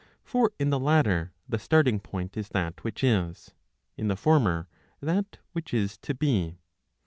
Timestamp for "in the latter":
0.57-1.31